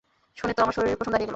[0.39, 1.29] শুনে তো আমার শরীরের পশম দাঁড়িয়ে গেল!